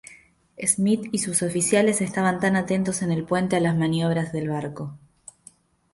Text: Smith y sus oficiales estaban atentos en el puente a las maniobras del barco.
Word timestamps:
Smith 0.63 1.09
y 1.11 1.19
sus 1.19 1.43
oficiales 1.43 2.01
estaban 2.01 2.43
atentos 2.55 3.03
en 3.03 3.11
el 3.11 3.23
puente 3.23 3.55
a 3.57 3.59
las 3.59 3.77
maniobras 3.77 4.33
del 4.33 4.49
barco. 4.49 4.97